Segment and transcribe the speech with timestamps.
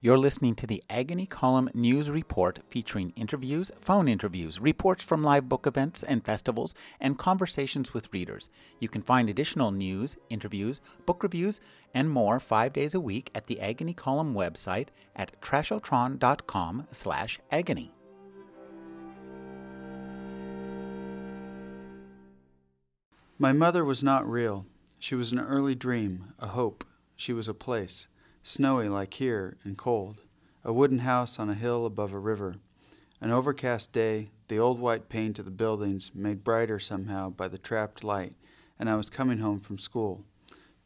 [0.00, 5.48] You're listening to the Agony Column News Report featuring interviews, phone interviews, reports from live
[5.48, 8.48] book events and festivals, and conversations with readers.
[8.78, 11.60] You can find additional news, interviews, book reviews,
[11.92, 17.92] and more five days a week at the Agony Column website at trashotron.com slash agony.
[23.36, 24.64] My mother was not real.
[25.00, 26.84] She was an early dream, a hope.
[27.16, 28.06] She was a place
[28.48, 30.22] snowy like here and cold,
[30.64, 32.56] a wooden house on a hill above a river.
[33.20, 37.58] An overcast day, the old white paint of the buildings made brighter somehow by the
[37.58, 38.36] trapped light,
[38.78, 40.24] and I was coming home from school.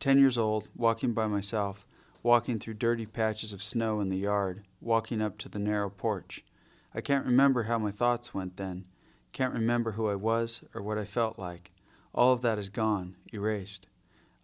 [0.01, 1.87] Ten years old, walking by myself,
[2.25, 6.45] walking through dirty patches of snow in the yard, walking up to the narrow porch.
[6.93, 8.87] I can't remember how my thoughts went then,
[9.33, 11.71] can't remember who I was or what I felt like.
[12.13, 13.87] All of that is gone, erased.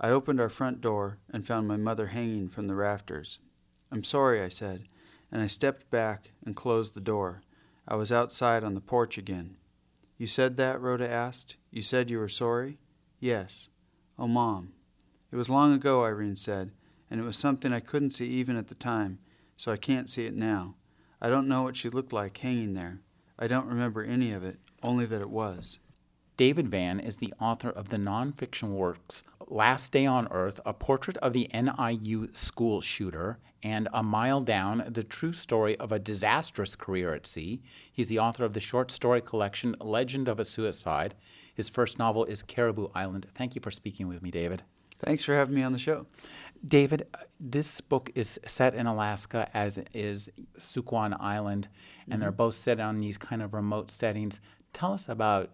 [0.00, 3.38] I opened our front door and found my mother hanging from the rafters.
[3.90, 4.84] I'm sorry, I said,
[5.32, 7.42] and I stepped back and closed the door.
[7.86, 9.56] I was outside on the porch again.
[10.16, 10.80] You said that?
[10.80, 11.56] Rhoda asked.
[11.70, 12.78] You said you were sorry?
[13.18, 13.68] Yes.
[14.18, 14.72] Oh, Mom.
[15.32, 16.70] It was long ago, Irene said,
[17.10, 19.18] and it was something I couldn't see even at the time,
[19.56, 20.76] so I can't see it now.
[21.20, 23.00] I don't know what she looked like hanging there.
[23.38, 25.78] I don't remember any of it, only that it was.
[26.36, 31.16] David Vann is the author of the nonfiction works Last Day on Earth, a portrait
[31.18, 36.76] of the NIU school shooter, and A Mile Down, the true story of a disastrous
[36.76, 37.60] career at sea.
[37.90, 41.14] He's the author of the short story collection Legend of a Suicide.
[41.54, 43.26] His first novel is Caribou Island.
[43.34, 44.62] Thank you for speaking with me, David.
[45.00, 46.06] Thanks for having me on the show.
[46.64, 47.06] David,
[47.38, 51.68] this book is set in Alaska, as is Sukkwan Island,
[52.04, 52.20] and mm-hmm.
[52.20, 54.40] they're both set on these kind of remote settings.
[54.72, 55.50] Tell us about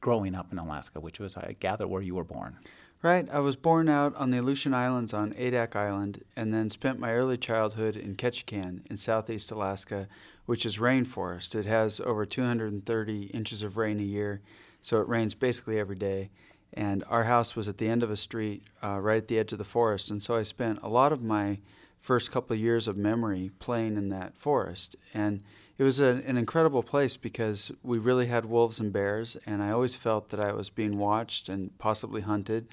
[0.00, 2.56] growing up in Alaska, which was, I gather, where you were born.
[3.00, 3.28] Right.
[3.30, 7.12] I was born out on the Aleutian Islands on Adak Island and then spent my
[7.12, 10.08] early childhood in Ketchikan in southeast Alaska,
[10.46, 11.54] which is rainforest.
[11.54, 14.40] It has over 230 inches of rain a year,
[14.80, 16.30] so it rains basically every day.
[16.72, 19.52] And our house was at the end of a street uh, right at the edge
[19.52, 21.60] of the forest, and so I spent a lot of my
[22.00, 24.96] first couple of years of memory playing in that forest.
[25.14, 25.44] And
[25.78, 29.70] it was a, an incredible place because we really had wolves and bears, and I
[29.70, 32.66] always felt that I was being watched and possibly hunted,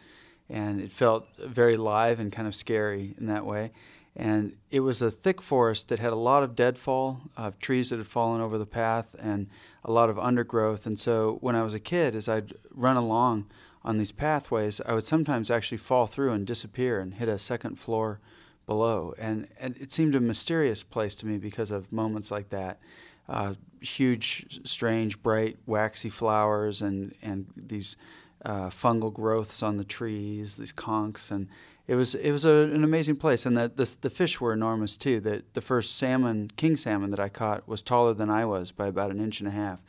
[0.50, 3.72] and it felt very live and kind of scary in that way.
[4.16, 7.98] And it was a thick forest that had a lot of deadfall of trees that
[7.98, 9.48] had fallen over the path and
[9.84, 10.86] a lot of undergrowth.
[10.86, 13.46] And so when I was a kid, as I'd run along
[13.84, 17.78] on these pathways, I would sometimes actually fall through and disappear and hit a second
[17.78, 18.20] floor
[18.66, 19.14] below.
[19.18, 22.80] And, and it seemed a mysterious place to me because of moments like that.
[23.28, 27.96] Uh, huge, strange, bright, waxy flowers and, and these
[28.44, 31.48] uh, fungal growths on the trees, these conchs, and
[31.88, 33.46] it was it was a, an amazing place.
[33.46, 35.20] And the, the, the fish were enormous too.
[35.20, 38.88] The the first salmon, king salmon that I caught was taller than I was by
[38.88, 39.80] about an inch and a half.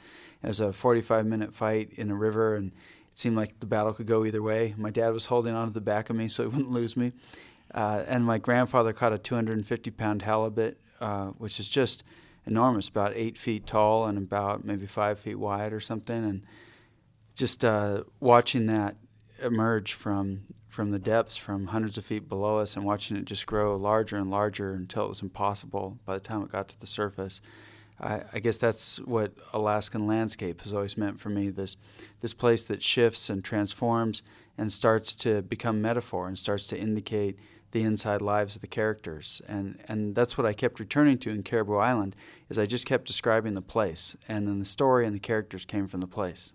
[0.43, 2.73] It was a 45 minute fight in a river, and
[3.13, 4.75] it seemed like the battle could go either way.
[4.77, 7.13] My dad was holding on to the back of me so he wouldn't lose me.
[7.77, 12.03] Uh, and my grandfather caught a 250 pound halibut, uh, which is just
[12.47, 16.25] enormous, about eight feet tall and about maybe five feet wide or something.
[16.25, 16.43] And
[17.35, 18.97] just uh, watching that
[19.43, 23.47] emerge from from the depths, from hundreds of feet below us, and watching it just
[23.47, 26.87] grow larger and larger until it was impossible by the time it got to the
[26.87, 27.41] surface.
[27.99, 31.49] I, I guess that's what Alaskan landscape has always meant for me.
[31.51, 31.77] This
[32.21, 34.23] this place that shifts and transforms
[34.59, 37.39] and starts to become metaphor and starts to indicate
[37.73, 39.43] the inside lives of the characters.
[39.49, 42.17] And, and that's what I kept returning to in Caribou Island
[42.49, 45.87] is I just kept describing the place and then the story and the characters came
[45.87, 46.53] from the place.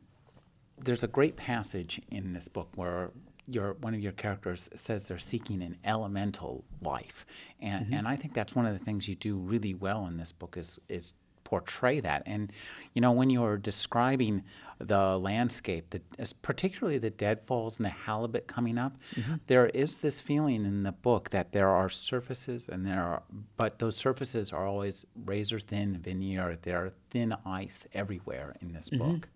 [0.78, 3.12] There's a great passage in this book where
[3.48, 7.26] your one of your characters says they're seeking an elemental life,
[7.60, 7.94] and mm-hmm.
[7.96, 10.58] and I think that's one of the things you do really well in this book
[10.58, 11.14] is is
[11.52, 12.24] portray that.
[12.26, 12.50] And
[12.94, 14.44] you know, when you're describing
[14.80, 16.02] the landscape, the,
[16.42, 19.36] particularly the deadfalls and the halibut coming up, mm-hmm.
[19.48, 23.24] there is this feeling in the book that there are surfaces and there are,
[23.58, 26.58] but those surfaces are always razor thin veneer.
[26.62, 29.12] There are thin ice everywhere in this mm-hmm.
[29.12, 29.30] book.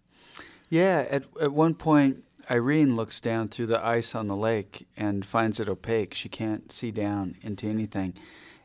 [0.70, 2.24] Yeah, at at one point.
[2.48, 6.14] Irene looks down through the ice on the lake and finds it opaque.
[6.14, 8.14] She can't see down into anything.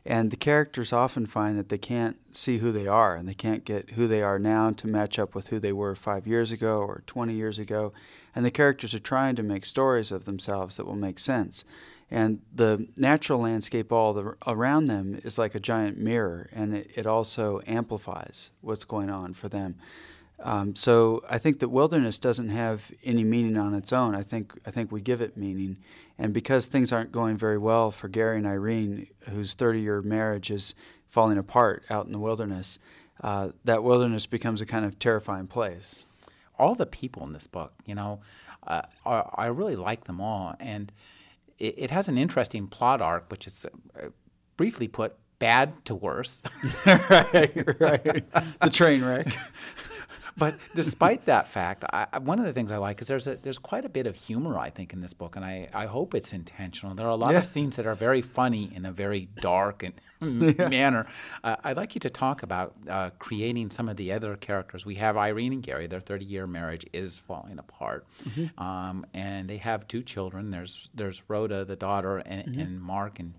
[0.05, 3.63] And the characters often find that they can't see who they are and they can't
[3.63, 6.79] get who they are now to match up with who they were five years ago
[6.79, 7.93] or 20 years ago.
[8.35, 11.63] And the characters are trying to make stories of themselves that will make sense.
[12.09, 16.91] And the natural landscape all the, around them is like a giant mirror, and it,
[16.95, 19.75] it also amplifies what's going on for them.
[20.43, 24.15] Um, so I think that wilderness doesn't have any meaning on its own.
[24.15, 25.77] I think I think we give it meaning,
[26.17, 30.73] and because things aren't going very well for Gary and Irene, whose 30-year marriage is
[31.09, 32.79] falling apart out in the wilderness,
[33.21, 36.05] uh, that wilderness becomes a kind of terrifying place.
[36.57, 38.21] All the people in this book, you know,
[38.65, 40.91] uh, are, I really like them all, and
[41.59, 43.65] it, it, has an interesting plot arc, which is
[43.95, 44.07] uh,
[44.57, 46.41] briefly put bad to worse.
[46.85, 48.23] right, right.
[48.61, 49.27] The train wreck.
[50.41, 53.59] but despite that fact, I, one of the things I like is there's a, there's
[53.59, 56.33] quite a bit of humor I think in this book, and I, I hope it's
[56.33, 56.95] intentional.
[56.95, 57.39] There are a lot yeah.
[57.39, 59.93] of scenes that are very funny in a very dark and
[60.57, 60.67] yeah.
[60.67, 61.05] manner.
[61.43, 64.83] Uh, I'd like you to talk about uh, creating some of the other characters.
[64.83, 65.85] We have Irene and Gary.
[65.85, 68.63] Their 30 year marriage is falling apart, mm-hmm.
[68.63, 70.49] um, and they have two children.
[70.49, 72.59] There's there's Rhoda, the daughter, and, mm-hmm.
[72.59, 73.35] and Mark and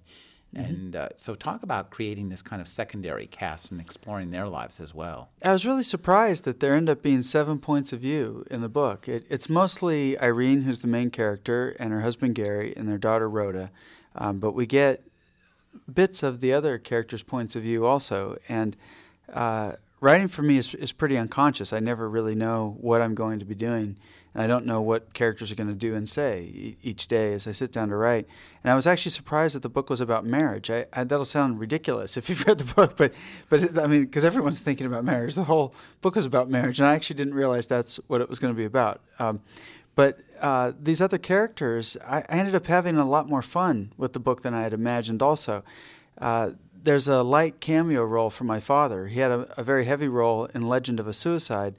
[0.54, 0.64] Mm-hmm.
[0.64, 4.80] And uh, so, talk about creating this kind of secondary cast and exploring their lives
[4.80, 5.30] as well.
[5.42, 8.68] I was really surprised that there end up being seven points of view in the
[8.68, 9.08] book.
[9.08, 13.30] It, it's mostly Irene, who's the main character, and her husband Gary, and their daughter
[13.30, 13.70] Rhoda.
[14.14, 15.04] Um, but we get
[15.92, 18.38] bits of the other characters' points of view also.
[18.48, 18.76] And
[19.32, 21.72] uh, writing for me is, is pretty unconscious.
[21.72, 23.96] I never really know what I'm going to be doing
[24.34, 27.46] and I don't know what characters are going to do and say each day as
[27.46, 28.26] I sit down to write.
[28.64, 30.70] And I was actually surprised that the book was about marriage.
[30.70, 33.12] I, I, that'll sound ridiculous if you've read the book, but
[33.48, 35.34] but I mean, because everyone's thinking about marriage.
[35.34, 38.38] The whole book was about marriage, and I actually didn't realize that's what it was
[38.38, 39.00] going to be about.
[39.18, 39.40] Um,
[39.94, 44.14] but uh, these other characters, I, I, ended up having a lot more fun with
[44.14, 45.22] the book than I had imagined.
[45.22, 45.62] Also.
[46.18, 46.50] Uh,
[46.84, 49.06] there's a light cameo role for my father.
[49.06, 51.76] He had a, a very heavy role in Legend of a Suicide,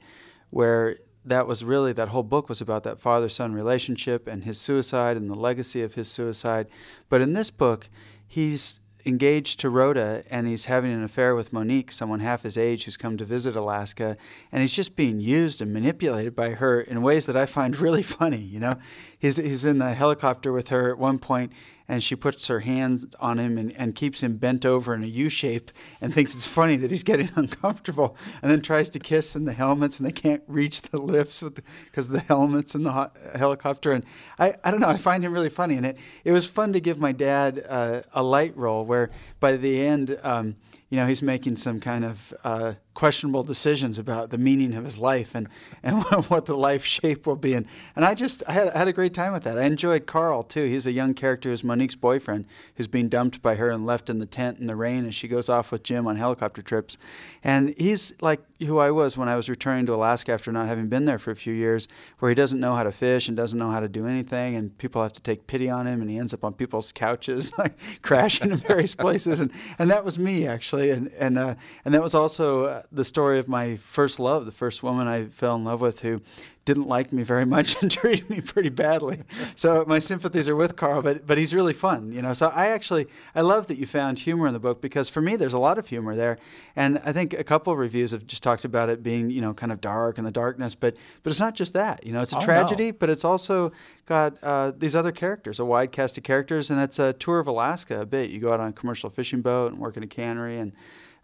[0.48, 4.60] where that was really that whole book was about that father son relationship and his
[4.60, 6.66] suicide and the legacy of his suicide.
[7.08, 7.88] But in this book,
[8.26, 12.84] he's engaged to Rhoda and he's having an affair with Monique, someone half his age
[12.84, 14.16] who's come to visit Alaska,
[14.50, 18.02] and he's just being used and manipulated by her in ways that I find really
[18.02, 18.40] funny.
[18.40, 18.78] You know,
[19.24, 21.50] he's he's in the helicopter with her at one point,
[21.88, 25.06] and she puts her hands on him and, and keeps him bent over in a
[25.06, 29.34] U shape and thinks it's funny that he's getting uncomfortable and then tries to kiss
[29.34, 31.42] in the helmets and they can't reach the lips
[31.86, 33.92] because of the helmets in the ho- helicopter.
[33.92, 34.04] And
[34.38, 35.76] I, I don't know, I find him really funny.
[35.76, 39.10] And it, it was fun to give my dad uh, a light role where
[39.40, 40.56] by the end, um,
[40.94, 44.96] you know, he's making some kind of uh, questionable decisions about the meaning of his
[44.96, 45.48] life and,
[45.82, 47.52] and what the life shape will be.
[47.52, 49.58] And, and I just I had, I had a great time with that.
[49.58, 50.66] I enjoyed Carl, too.
[50.66, 52.44] He's a young character who's Monique's boyfriend
[52.76, 55.26] who's being dumped by her and left in the tent in the rain as she
[55.26, 56.96] goes off with Jim on helicopter trips.
[57.42, 60.88] And he's like who I was when I was returning to Alaska after not having
[60.88, 61.88] been there for a few years,
[62.20, 64.78] where he doesn't know how to fish and doesn't know how to do anything, and
[64.78, 67.76] people have to take pity on him, and he ends up on people's couches, like
[68.02, 69.40] crashing in various places.
[69.40, 70.83] And, and that was me, actually.
[70.90, 71.54] And, and, uh,
[71.84, 75.08] and that was also uh, the story story of my first love, the first woman
[75.08, 76.20] I fell in love with who
[76.64, 79.22] didn't like me very much and treated me pretty badly.
[79.54, 82.32] So my sympathies are with Carl, but but he's really fun, you know.
[82.32, 85.36] So I actually I love that you found humor in the book because for me
[85.36, 86.38] there's a lot of humor there,
[86.76, 89.54] and I think a couple of reviews have just talked about it being you know
[89.54, 92.22] kind of dark and the darkness, but but it's not just that, you know.
[92.22, 92.96] It's a oh, tragedy, no.
[92.98, 93.72] but it's also
[94.06, 97.46] got uh, these other characters, a wide cast of characters, and it's a tour of
[97.46, 98.30] Alaska a bit.
[98.30, 100.72] You go out on a commercial fishing boat and work in a cannery and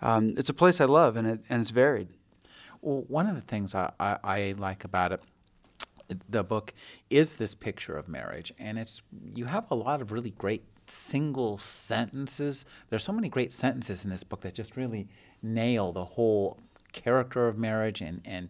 [0.03, 2.09] um, it's a place I love, and it and it's varied.
[2.83, 5.23] Well, one of the things I, I, I like about it
[6.29, 6.75] the book
[7.09, 9.01] is this picture of marriage and it's
[9.33, 12.65] you have a lot of really great single sentences.
[12.89, 15.09] There's so many great sentences in this book that just really
[15.43, 16.59] nail the whole
[16.93, 18.49] character of marriage and and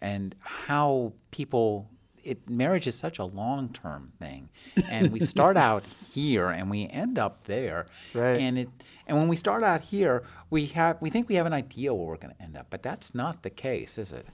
[0.00, 1.88] and how people
[2.26, 4.48] it marriage is such a long term thing,
[4.88, 8.38] and we start out here and we end up there, right.
[8.38, 8.68] and it
[9.06, 12.06] and when we start out here, we have we think we have an idea where
[12.06, 14.26] we're going to end up, but that's not the case, is it?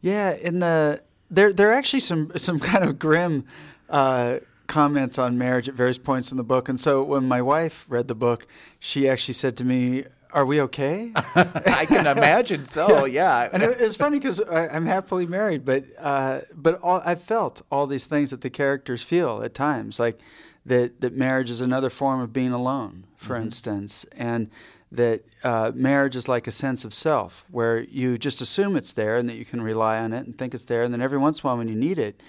[0.00, 3.44] Yeah, in the there there are actually some some kind of grim.
[3.88, 6.70] Uh, comments on marriage at various points in the book.
[6.70, 8.46] And so when my wife read the book,
[8.78, 11.12] she actually said to me, are we okay?
[11.16, 13.06] I can imagine so.
[13.06, 13.44] yeah.
[13.44, 13.50] yeah.
[13.52, 17.86] And it, it's funny because I'm happily married, but uh, but all, I've felt all
[17.86, 20.18] these things that the characters feel at times, like
[20.66, 23.44] that that marriage is another form of being alone, for mm-hmm.
[23.44, 24.50] instance, and
[24.90, 29.16] that uh, marriage is like a sense of self, where you just assume it's there
[29.16, 31.38] and that you can rely on it and think it's there, and then every once
[31.38, 32.20] in a while when you need it,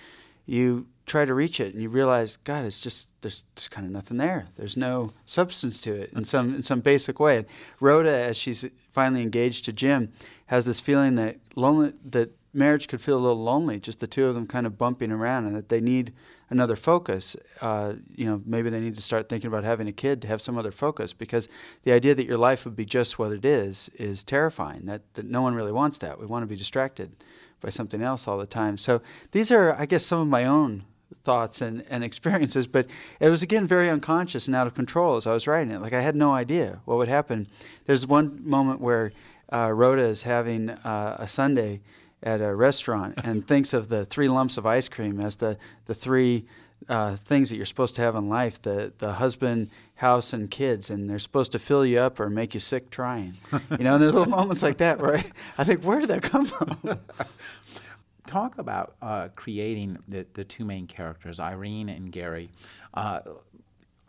[0.45, 3.91] you try to reach it and you realize, God, it's just there's just kind of
[3.91, 4.47] nothing there.
[4.57, 7.37] There's no substance to it in some in some basic way.
[7.37, 7.45] And
[7.79, 10.11] Rhoda, as she's finally engaged to Jim,
[10.47, 14.25] has this feeling that lonely that marriage could feel a little lonely, just the two
[14.25, 16.13] of them kind of bumping around, and that they need
[16.49, 17.35] another focus.
[17.61, 20.41] Uh, you know, maybe they need to start thinking about having a kid to have
[20.41, 21.47] some other focus, because
[21.83, 24.85] the idea that your life would be just what it is is terrifying.
[24.85, 26.19] That that no one really wants that.
[26.19, 27.11] We want to be distracted
[27.61, 28.77] by something else all the time.
[28.77, 30.83] So these are, I guess, some of my own
[31.23, 32.87] thoughts and, and experiences, but
[33.19, 35.81] it was again very unconscious and out of control as I was writing it.
[35.81, 37.47] Like I had no idea what would happen.
[37.85, 39.11] There's one moment where
[39.51, 41.81] uh, Rhoda is having uh, a sundae
[42.23, 45.93] at a restaurant and thinks of the three lumps of ice cream as the, the
[45.93, 46.45] three
[46.89, 50.89] uh, things that you're supposed to have in life the, the husband, house, and kids,
[50.89, 53.37] and they're supposed to fill you up or make you sick trying.
[53.51, 55.25] You know, and there's little moments like that where I,
[55.57, 56.99] I think, where did that come from?
[58.27, 62.49] Talk about uh, creating the, the two main characters, Irene and Gary.
[62.93, 63.19] Uh,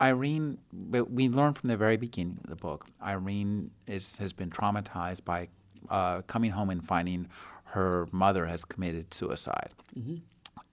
[0.01, 0.57] Irene,
[0.91, 5.49] we learn from the very beginning of the book, Irene is, has been traumatized by
[5.89, 7.27] uh, coming home and finding
[7.63, 9.71] her mother has committed suicide.
[9.97, 10.17] Mm-hmm.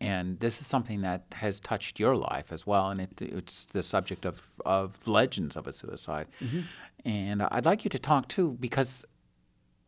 [0.00, 3.82] And this is something that has touched your life as well, and it, it's the
[3.82, 6.26] subject of, of legends of a suicide.
[6.42, 6.60] Mm-hmm.
[7.04, 9.04] And I'd like you to talk too, because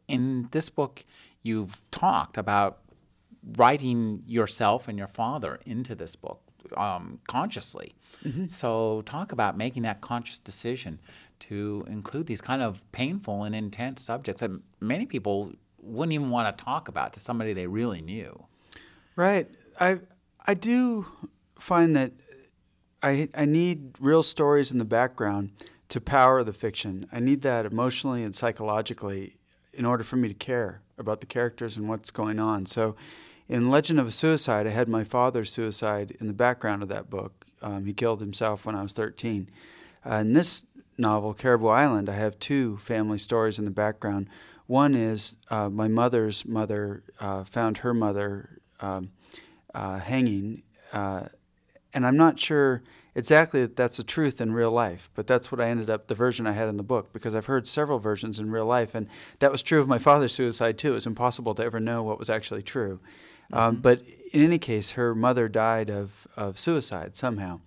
[0.08, 1.04] in this book,
[1.42, 2.78] you've talked about
[3.54, 6.40] writing yourself and your father into this book
[6.76, 7.94] um, consciously.
[8.24, 8.46] Mm-hmm.
[8.46, 10.98] So, talk about making that conscious decision
[11.38, 14.50] to include these kind of painful and intense subjects that
[14.80, 18.44] many people wouldn't even want to talk about to somebody they really knew.
[19.14, 19.48] Right.
[19.78, 20.00] I
[20.46, 21.06] I do
[21.58, 22.12] find that
[23.02, 25.52] I I need real stories in the background
[25.90, 27.06] to power the fiction.
[27.12, 29.36] I need that emotionally and psychologically
[29.72, 32.66] in order for me to care about the characters and what's going on.
[32.66, 32.96] So
[33.48, 37.08] in Legend of a Suicide, I had my father's suicide in the background of that
[37.08, 37.46] book.
[37.62, 39.48] Um, he killed himself when I was 13.
[40.04, 40.66] Uh, in this
[40.98, 44.28] novel, Caribou Island, I have two family stories in the background.
[44.66, 49.10] One is uh, my mother's mother uh, found her mother um,
[49.74, 50.62] uh, hanging,
[50.92, 51.24] uh,
[51.94, 52.82] and I'm not sure
[53.14, 56.14] exactly that that's the truth in real life, but that's what I ended up, the
[56.14, 59.06] version I had in the book, because I've heard several versions in real life, and
[59.38, 60.92] that was true of my father's suicide too.
[60.92, 63.00] It was impossible to ever know what was actually true.
[63.52, 63.82] Um, mm-hmm.
[63.82, 67.60] But in any case, her mother died of, of suicide somehow.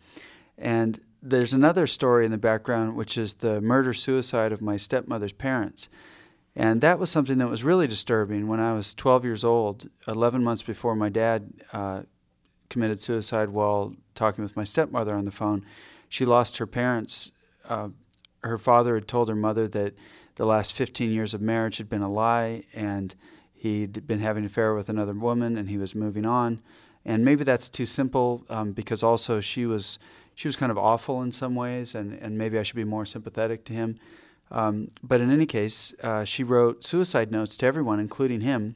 [0.57, 5.33] And there's another story in the background, which is the murder suicide of my stepmother's
[5.33, 5.89] parents.
[6.55, 10.43] And that was something that was really disturbing when I was 12 years old, 11
[10.43, 12.01] months before my dad uh,
[12.69, 15.65] committed suicide while talking with my stepmother on the phone.
[16.07, 17.31] She lost her parents.
[17.67, 17.89] Uh,
[18.43, 19.93] her father had told her mother that
[20.35, 23.13] the last 15 years of marriage had been a lie, and
[23.59, 26.61] he'd been having an affair with another woman and he was moving on.
[27.05, 29.99] And maybe that's too simple um, because also she was
[30.35, 33.05] she was kind of awful in some ways, and, and maybe I should be more
[33.05, 33.99] sympathetic to him.
[34.51, 38.75] Um, but in any case, uh, she wrote suicide notes to everyone, including him,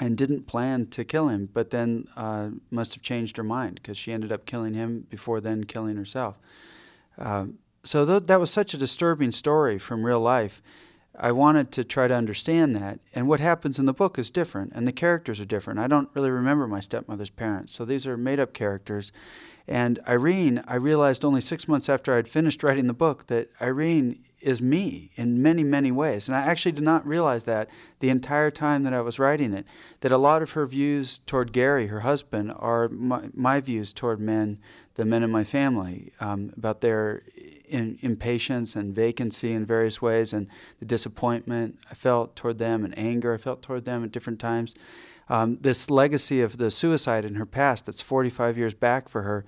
[0.00, 3.96] and didn't plan to kill him, but then uh, must have changed her mind because
[3.96, 6.36] she ended up killing him before then killing herself.
[7.16, 7.46] Uh,
[7.84, 10.60] so th- that was such a disturbing story from real life
[11.18, 13.00] I wanted to try to understand that.
[13.14, 15.80] And what happens in the book is different, and the characters are different.
[15.80, 19.12] I don't really remember my stepmother's parents, so these are made up characters.
[19.66, 24.24] And Irene, I realized only six months after I'd finished writing the book that Irene
[24.40, 26.28] is me in many, many ways.
[26.28, 29.66] And I actually did not realize that the entire time that I was writing it,
[30.00, 34.20] that a lot of her views toward Gary, her husband, are my, my views toward
[34.20, 34.58] men,
[34.94, 37.24] the men in my family, um, about their
[37.68, 40.46] in, impatience and vacancy in various ways, and
[40.80, 44.74] the disappointment I felt toward them, and anger I felt toward them at different times.
[45.28, 49.44] Um, this legacy of the suicide in her past, that's 45 years back for her,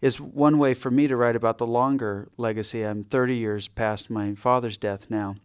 [0.00, 2.82] is one way for me to write about the longer legacy.
[2.82, 5.36] I'm 30 years past my father's death now,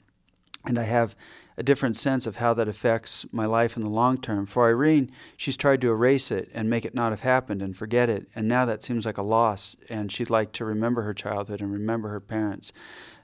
[0.66, 1.16] and I have
[1.58, 4.46] a different sense of how that affects my life in the long term.
[4.46, 8.10] For Irene, she's tried to erase it and make it not have happened and forget
[8.10, 11.62] it, and now that seems like a loss, and she'd like to remember her childhood
[11.62, 12.72] and remember her parents.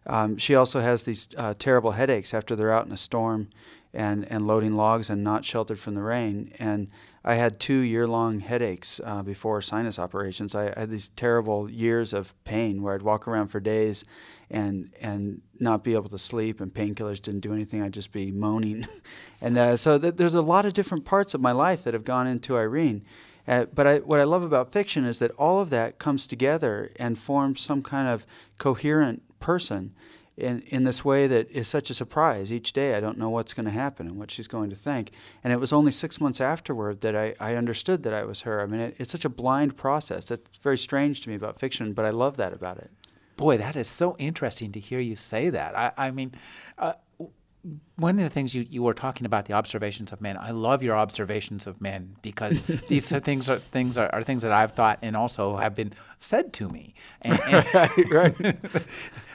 [0.06, 3.50] Um, she also has these uh, terrible headaches after they're out in a storm
[3.94, 6.52] and, and loading logs and not sheltered from the rain.
[6.60, 6.90] And
[7.26, 10.54] I had two year long headaches uh, before sinus operations.
[10.54, 14.04] I, I, had these terrible years of pain where I'd walk around for days
[14.50, 17.82] and and not be able to sleep, and painkillers didn't do anything.
[17.82, 18.88] I'd just be moaning.
[19.42, 22.04] and uh, so th- there's a lot of different parts of my life that have
[22.04, 23.06] gone into Irene.
[23.48, 26.92] Uh, but I, what I love about fiction is that all of that comes together
[26.98, 28.26] and forms some kind of
[28.58, 29.94] coherent person
[30.38, 32.52] in, in this way that is such a surprise.
[32.52, 35.12] Each day I don't know what's going to happen and what she's going to think.
[35.44, 38.62] And it was only six months afterward that I, I understood that I was her.
[38.62, 40.26] I mean, it, it's such a blind process.
[40.26, 42.92] That's very strange to me about fiction, but I love that about it.
[43.36, 45.76] Boy, that is so interesting to hear you say that.
[45.76, 46.34] I, I mean,
[46.78, 46.94] uh,
[47.96, 50.38] one of the things you, you were talking about the observations of men.
[50.38, 54.42] I love your observations of men because these are things are things are, are, things
[54.42, 56.94] that I've thought and also have been said to me.
[57.22, 58.58] And, and right, right.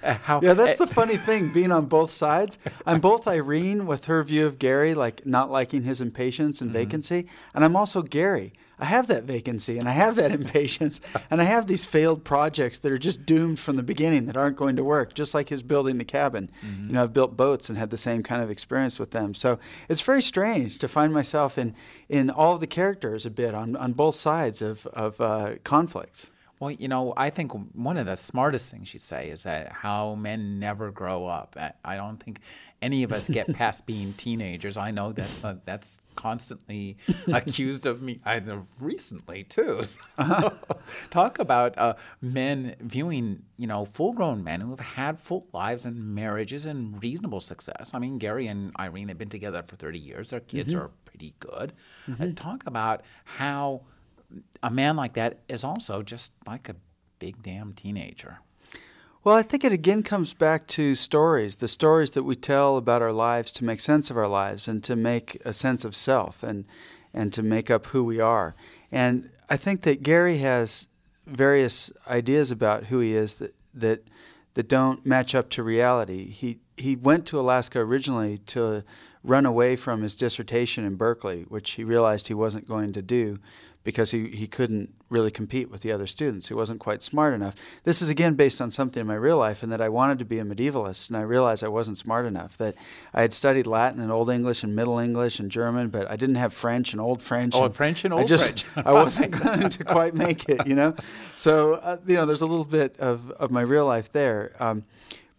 [0.23, 1.52] How, yeah, that's uh, the funny thing.
[1.52, 5.85] Being on both sides, I'm both Irene with her view of Gary, like not liking
[5.85, 6.78] his impatience and mm-hmm.
[6.78, 11.40] vacancy, and I'm also Gary I have that vacancy and I have that impatience and
[11.40, 14.76] I have these failed projects that are just doomed from the beginning that aren't going
[14.76, 16.50] to work, just like his building the cabin.
[16.64, 16.87] Mm-hmm.
[16.88, 19.35] You know, I've built boats and had the same kind of experience with them.
[19.35, 19.58] So
[19.88, 21.75] it's very strange to find myself in,
[22.08, 26.30] in all of the characters a bit on, on both sides of, of uh, conflicts.
[26.61, 30.15] Well, you know, I think one of the smartest things you say is that how
[30.17, 31.57] men never grow up.
[31.85, 32.41] I don't think
[32.83, 34.77] any of us get past being teenagers.
[34.77, 36.97] I know that's uh, that's constantly
[37.29, 38.21] accused of me.
[38.25, 38.43] I
[38.81, 39.83] recently too.
[40.19, 40.50] Uh-huh.
[41.11, 46.15] Talk about uh, men viewing, you know, full-grown men who have had full lives and
[46.15, 47.93] marriages and reasonable success.
[47.95, 50.31] I mean, Gary and Irene have been together for 30 years.
[50.31, 50.83] Their kids mm-hmm.
[50.83, 51.73] are pretty good.
[52.09, 52.23] Mm-hmm.
[52.23, 53.83] And talk about how
[54.62, 56.76] a man like that is also just like a
[57.18, 58.38] big damn teenager.
[59.25, 63.02] Well, I think it again comes back to stories, the stories that we tell about
[63.02, 66.42] our lives to make sense of our lives and to make a sense of self
[66.42, 66.64] and
[67.12, 68.54] and to make up who we are.
[68.92, 70.88] And I think that Gary has
[71.26, 74.04] various ideas about who he is that that
[74.54, 76.30] that don't match up to reality.
[76.30, 78.85] He he went to Alaska originally to
[79.25, 83.38] run away from his dissertation in Berkeley, which he realized he wasn't going to do
[83.85, 86.49] because he, he couldn't really compete with the other students.
[86.49, 87.54] He wasn't quite smart enough.
[87.85, 90.25] This is again based on something in my real life, and that I wanted to
[90.25, 92.58] be a medievalist, and I realized I wasn't smart enough.
[92.58, 92.75] That
[93.14, 96.37] I had studied Latin and Old English and Middle English and German, but I didn't
[96.37, 97.54] have French and Old French.
[97.54, 98.64] Old and French and Old I just, French.
[98.87, 100.94] I wasn't going to quite make it, you know.
[101.37, 104.52] So uh, you know, there's a little bit of of my real life there.
[104.61, 104.85] Um,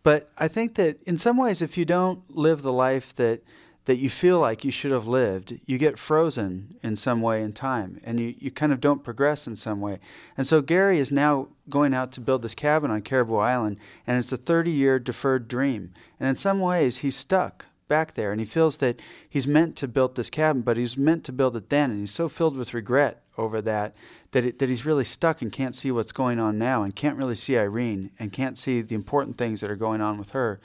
[0.01, 3.43] but I think that in some ways, if you don't live the life that
[3.89, 7.51] that you feel like you should have lived, you get frozen in some way in
[7.51, 9.97] time and you, you kind of don't progress in some way.
[10.37, 14.19] And so Gary is now going out to build this cabin on Caribou Island, and
[14.19, 15.91] it's a 30 year deferred dream.
[16.19, 19.87] And in some ways, he's stuck back there and he feels that he's meant to
[19.87, 21.89] build this cabin, but he's meant to build it then.
[21.89, 23.95] And he's so filled with regret over that
[24.31, 27.17] that, it, that he's really stuck and can't see what's going on now and can't
[27.17, 30.59] really see Irene and can't see the important things that are going on with her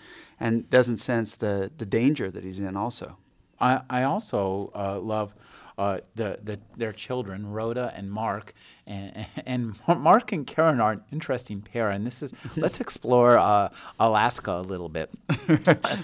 [0.45, 3.17] and doesn't sense the, the danger that he's in also.
[3.59, 5.35] I, I also uh, love
[5.79, 8.53] uh, the, the, their children, Rhoda and Mark.
[8.87, 11.91] And, and Mark and Karen are an interesting pair.
[11.91, 15.11] And this is, let's explore uh, Alaska a little bit.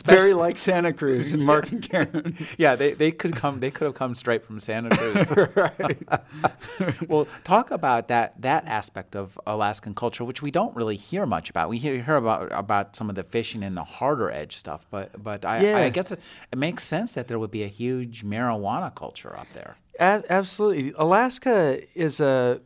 [0.05, 2.37] Very like Santa Cruz and Mark and Karen.
[2.59, 5.57] yeah, they, they could come, they could have come straight from Santa Cruz.
[5.57, 7.09] right.
[7.09, 11.51] well, talk about that, that aspect of Alaskan culture, which we don't really hear much
[11.51, 11.69] about.
[11.69, 15.23] We hear, hear about, about some of the fishing and the harder edge stuff, but,
[15.23, 15.77] but I, yeah.
[15.79, 19.47] I guess it, it makes sense that there would be a huge marijuana culture up
[19.55, 19.77] there there.
[19.99, 20.93] A- absolutely.
[20.97, 22.61] Alaska is a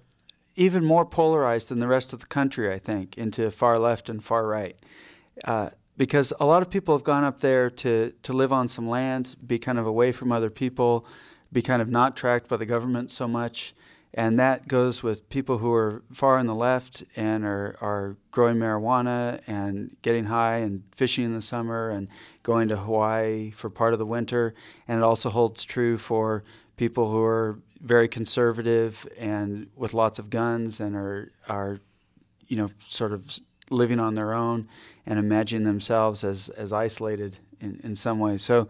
[0.56, 4.22] even more polarized than the rest of the country, I think, into far left and
[4.22, 4.76] far right.
[5.44, 8.88] Uh, because a lot of people have gone up there to, to live on some
[8.88, 11.06] land, be kind of away from other people,
[11.52, 13.74] be kind of not tracked by the government so much.
[14.16, 18.56] And that goes with people who are far on the left and are, are growing
[18.56, 22.06] marijuana and getting high and fishing in the summer and
[22.44, 24.54] going to Hawaii for part of the winter.
[24.86, 26.44] And it also holds true for
[26.76, 31.80] people who are very conservative and with lots of guns and are are
[32.48, 33.38] you know sort of
[33.70, 34.68] living on their own
[35.06, 38.42] and imagining themselves as as isolated in, in some ways.
[38.42, 38.68] So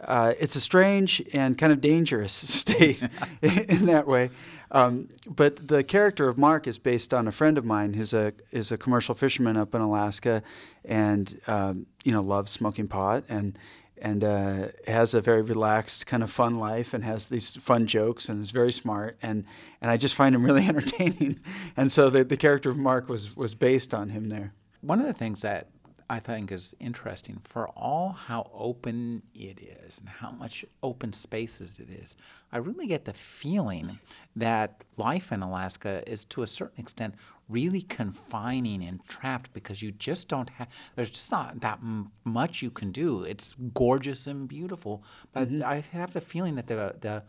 [0.00, 3.02] uh, it's a strange and kind of dangerous state
[3.42, 4.30] in that way.
[4.70, 8.32] Um, but the character of Mark is based on a friend of mine who's a
[8.52, 10.42] is a commercial fisherman up in Alaska,
[10.84, 13.58] and um, you know loves smoking pot and
[14.02, 18.28] and uh, has a very relaxed kind of fun life and has these fun jokes
[18.28, 19.44] and is very smart and
[19.80, 21.40] and I just find him really entertaining
[21.76, 24.52] and so the the character of Mark was was based on him there.
[24.80, 25.68] One of the things that
[26.10, 31.78] I think is interesting for all how open it is and how much open spaces
[31.78, 32.16] it is.
[32.52, 33.98] I really get the feeling
[34.36, 37.14] that life in Alaska is to a certain extent
[37.52, 42.62] really confining and trapped because you just don't have there's just not that m- much
[42.62, 43.22] you can do.
[43.22, 45.62] It's gorgeous and beautiful, but mm-hmm.
[45.64, 47.22] I have the feeling that the the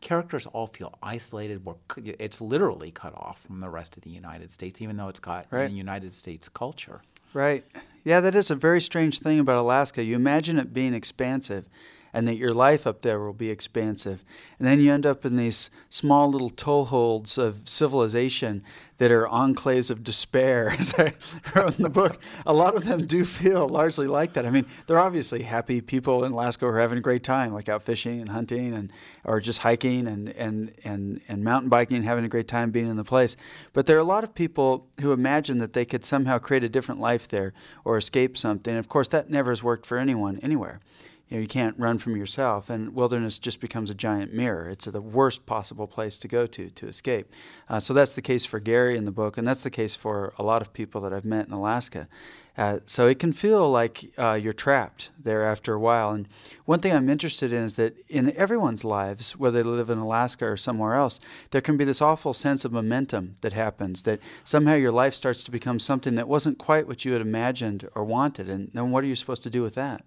[0.00, 1.66] characters all feel isolated.
[1.96, 5.46] It's literally cut off from the rest of the United States, even though it's got
[5.50, 5.70] right.
[5.70, 7.00] a United States culture.
[7.32, 7.64] Right.
[8.04, 10.04] Yeah, that is a very strange thing about Alaska.
[10.04, 11.64] You imagine it being expansive,
[12.14, 14.24] and that your life up there will be expansive.
[14.60, 18.62] And then you end up in these small little toeholds of civilization
[18.98, 21.14] that are enclaves of despair, as I
[21.52, 22.20] wrote in the book.
[22.46, 24.46] A lot of them do feel largely like that.
[24.46, 27.68] I mean, they're obviously happy people in Alaska who are having a great time, like
[27.68, 28.92] out fishing and hunting and
[29.24, 32.88] or just hiking and, and, and, and mountain biking and having a great time being
[32.88, 33.36] in the place.
[33.72, 36.68] But there are a lot of people who imagine that they could somehow create a
[36.68, 37.52] different life there
[37.84, 38.76] or escape something.
[38.76, 40.78] Of course, that never has worked for anyone anywhere
[41.28, 42.68] you know you can't run from yourself.
[42.68, 44.68] And wilderness just becomes a giant mirror.
[44.68, 47.30] It's the worst possible place to go to to escape.
[47.68, 50.34] Uh, so that's the case for gary in the book and that's the case for
[50.38, 52.08] a lot of people that i've met in alaska.
[52.56, 56.10] Uh, so it can feel like uh, you're trapped there after a while.
[56.10, 56.28] And
[56.66, 60.46] one thing i'm interested in is that in everyone's lives whether they live in alaska
[60.46, 61.18] or somewhere else
[61.50, 65.42] there can be this awful sense of momentum that happens that somehow your life starts
[65.44, 68.48] to become something that wasn't quite what you had imagined or wanted.
[68.48, 70.04] And then what are you supposed to do with that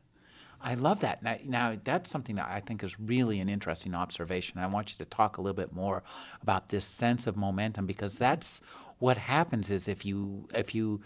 [0.67, 1.23] I love that.
[1.23, 4.60] Now, now, that's something that I think is really an interesting observation.
[4.60, 6.03] I want you to talk a little bit more
[6.41, 8.60] about this sense of momentum because that's
[8.99, 11.01] what happens is if you if you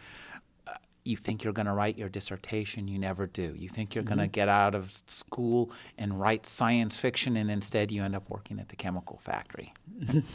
[0.66, 0.72] uh,
[1.04, 3.54] you think you're going to write your dissertation, you never do.
[3.56, 4.16] You think you're mm-hmm.
[4.16, 8.32] going to get out of school and write science fiction, and instead you end up
[8.32, 9.76] working at the chemical factory.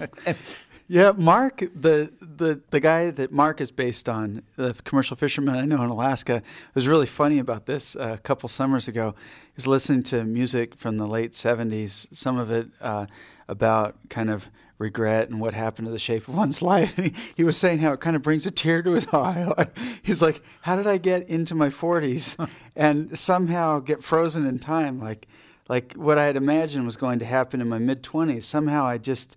[0.88, 5.64] Yeah, Mark, the, the the guy that Mark is based on, the commercial fisherman I
[5.64, 6.42] know in Alaska,
[6.74, 9.16] was really funny about this uh, a couple summers ago.
[9.46, 13.06] He was listening to music from the late '70s, some of it uh,
[13.48, 16.94] about kind of regret and what happened to the shape of one's life.
[16.94, 19.66] He, he was saying how it kind of brings a tear to his eye.
[20.02, 25.00] He's like, "How did I get into my 40s and somehow get frozen in time?
[25.00, 25.26] Like,
[25.68, 28.44] like what I had imagined was going to happen in my mid 20s.
[28.44, 29.36] Somehow I just."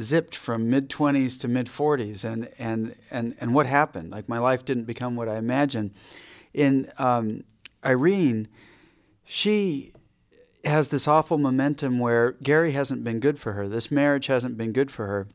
[0.00, 4.10] Zipped from mid 20s to mid 40s and, and, and, and what happened?
[4.10, 5.92] Like my life didn't become what i imagined.
[6.54, 7.44] In um,
[7.84, 8.48] irene
[9.24, 9.92] she
[10.64, 13.68] has this awful momentum where gary hasn't been good for her.
[13.68, 15.28] This marriage hasn't been good for her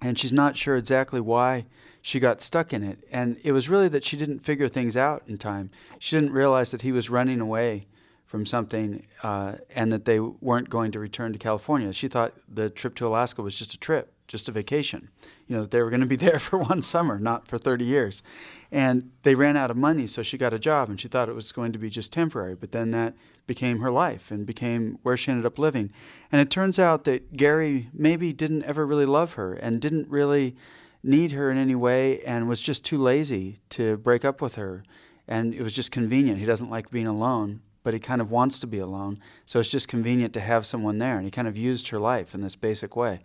[0.00, 1.66] and she's not sure exactly why
[2.02, 2.98] she got stuck in it.
[3.10, 5.70] And it was really that she didn't figure things out in time.
[5.98, 7.86] She didn't realize that he was running away
[8.34, 11.92] from something uh, and that they weren't going to return to California.
[11.92, 15.08] She thought the trip to Alaska was just a trip, just a vacation.
[15.46, 17.84] You know, that they were going to be there for one summer, not for 30
[17.84, 18.24] years.
[18.72, 21.36] And they ran out of money, so she got a job and she thought it
[21.36, 22.56] was going to be just temporary.
[22.56, 23.14] But then that
[23.46, 25.92] became her life and became where she ended up living.
[26.32, 30.56] And it turns out that Gary maybe didn't ever really love her and didn't really
[31.04, 34.82] need her in any way and was just too lazy to break up with her.
[35.28, 36.40] And it was just convenient.
[36.40, 39.20] He doesn't like being alone but he kind of wants to be alone.
[39.46, 41.16] So it's just convenient to have someone there.
[41.16, 43.20] And he kind of used her life in this basic way.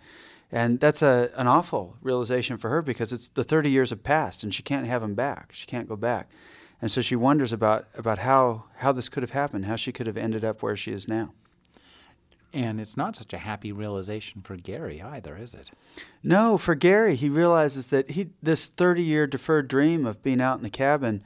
[0.52, 4.43] And that's a, an awful realization for her because it's the 30 years have passed
[4.43, 5.50] and she can't have him back.
[5.54, 6.30] She can't go back.
[6.82, 10.08] And so she wonders about, about how, how this could have happened, how she could
[10.08, 11.34] have ended up where she is now.
[12.52, 15.69] And it's not such a happy realization for Gary either, is it?
[16.24, 20.58] No, for Gary, he realizes that he this 30 year deferred dream of being out
[20.58, 21.24] in the cabin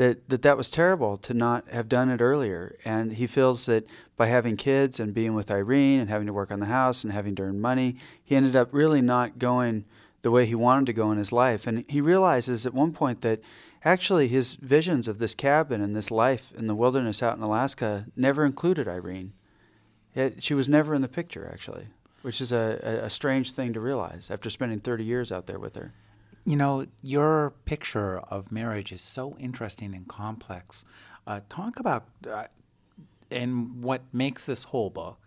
[0.00, 2.78] that, that that was terrible to not have done it earlier.
[2.86, 3.86] And he feels that
[4.16, 7.12] by having kids and being with Irene and having to work on the house and
[7.12, 9.84] having to earn money, he ended up really not going
[10.22, 11.66] the way he wanted to go in his life.
[11.66, 13.42] And he realizes at one point that
[13.84, 18.06] actually his visions of this cabin and this life in the wilderness out in Alaska
[18.16, 19.34] never included Irene.
[20.14, 21.88] It, she was never in the picture, actually,
[22.22, 25.74] which is a, a strange thing to realize after spending 30 years out there with
[25.74, 25.92] her.
[26.44, 30.84] You know, your picture of marriage is so interesting and complex.
[31.26, 32.44] Uh, talk about, uh,
[33.30, 35.18] and what makes this whole book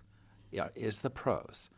[0.52, 1.70] yeah, is the prose.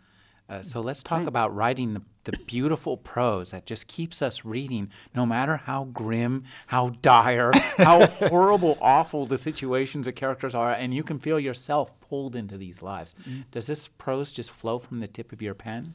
[0.47, 1.29] Uh, so let's talk Thanks.
[1.29, 6.43] about writing the, the beautiful prose that just keeps us reading, no matter how grim,
[6.67, 11.99] how dire, how horrible, awful the situations the characters are, and you can feel yourself
[11.99, 13.15] pulled into these lives.
[13.21, 13.41] Mm-hmm.
[13.51, 15.93] Does this prose just flow from the tip of your pen?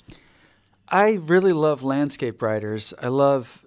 [0.90, 2.92] I really love landscape writers.
[3.00, 3.64] I love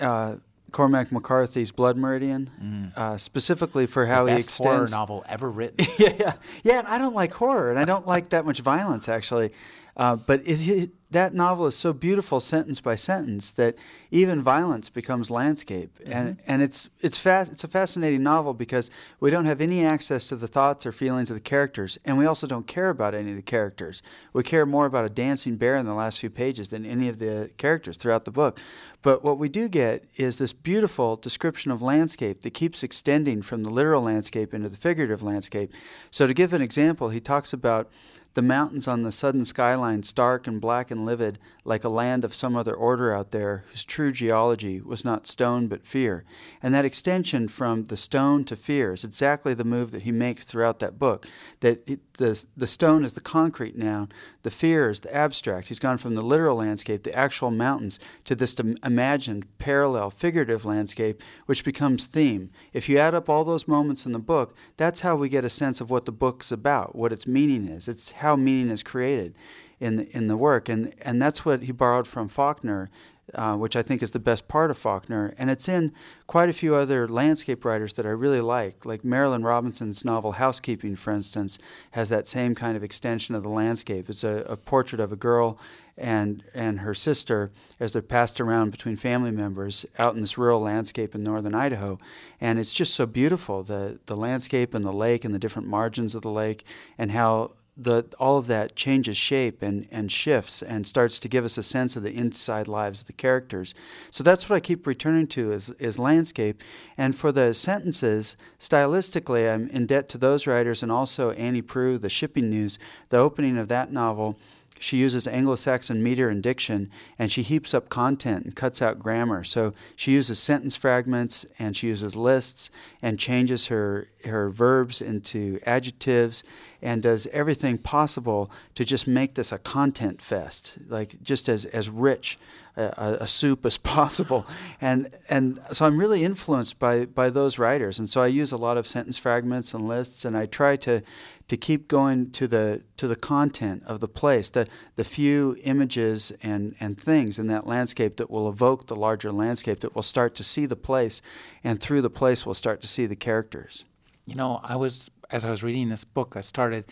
[0.00, 0.36] uh,
[0.72, 2.98] Cormac McCarthy's Blood Meridian, mm.
[2.98, 5.86] uh, specifically for how the he best extends horror novel ever written.
[5.98, 6.32] yeah, yeah,
[6.64, 6.78] yeah.
[6.80, 9.52] And I don't like horror, and I don't like that much violence actually.
[9.96, 13.76] Uh, but it, it, that novel is so beautiful, sentence by sentence, that
[14.10, 16.12] even violence becomes landscape, mm-hmm.
[16.12, 17.52] and and it's it's fast.
[17.52, 21.30] It's a fascinating novel because we don't have any access to the thoughts or feelings
[21.30, 24.02] of the characters, and we also don't care about any of the characters.
[24.32, 27.18] We care more about a dancing bear in the last few pages than any of
[27.20, 28.58] the characters throughout the book.
[29.02, 33.62] But what we do get is this beautiful description of landscape that keeps extending from
[33.62, 35.72] the literal landscape into the figurative landscape.
[36.10, 37.90] So to give an example, he talks about
[38.34, 42.34] the mountains on the southern skyline stark and black and livid, like a land of
[42.34, 46.24] some other order out there, whose true geology was not stone but fear.
[46.62, 50.44] And that extension from the stone to fear is exactly the move that he makes
[50.44, 51.26] throughout that book.
[51.60, 54.10] That it, the, the stone is the concrete noun,
[54.42, 55.68] the fear is the abstract.
[55.68, 61.22] He's gone from the literal landscape, the actual mountains, to this imagined, parallel, figurative landscape,
[61.46, 62.50] which becomes theme.
[62.74, 65.50] If you add up all those moments in the book, that's how we get a
[65.50, 67.88] sense of what the book's about, what its meaning is.
[67.88, 69.34] It's how meaning is created
[69.80, 72.90] in in the work, and and that's what he borrowed from Faulkner,
[73.34, 75.92] uh, which I think is the best part of Faulkner, and it's in
[76.26, 80.96] quite a few other landscape writers that I really like, like Marilynne Robinson's novel Housekeeping,
[80.96, 81.58] for instance,
[81.92, 84.10] has that same kind of extension of the landscape.
[84.10, 85.58] It's a, a portrait of a girl
[85.96, 90.60] and and her sister as they're passed around between family members out in this rural
[90.60, 91.98] landscape in northern Idaho,
[92.40, 96.14] and it's just so beautiful the the landscape and the lake and the different margins
[96.14, 96.64] of the lake
[96.98, 101.44] and how the all of that changes shape and, and shifts and starts to give
[101.44, 103.74] us a sense of the inside lives of the characters.
[104.10, 106.62] So that's what I keep returning to is, is landscape.
[106.96, 112.00] And for the sentences, stylistically, I'm in debt to those writers and also Annie Proulx,
[112.00, 114.38] The Shipping News, the opening of that novel
[114.84, 118.98] she uses Anglo Saxon meter and diction, and she heaps up content and cuts out
[118.98, 119.44] grammar.
[119.44, 125.58] So she uses sentence fragments and she uses lists and changes her, her verbs into
[125.64, 126.44] adjectives
[126.84, 131.88] and does everything possible to just make this a content fest, like just as, as
[131.88, 132.38] rich
[132.76, 134.46] a, a, soup as possible.
[134.80, 137.98] And and so I'm really influenced by by those writers.
[137.98, 141.02] And so I use a lot of sentence fragments and lists, and I try to
[141.46, 144.66] to keep going to the to the content of the place, the
[144.96, 149.80] the few images and and things in that landscape that will evoke the larger landscape
[149.80, 151.22] that will start to see the place,
[151.62, 153.84] and through the place we'll start to see the characters.
[154.26, 156.84] You know, I was as I was reading this book, I started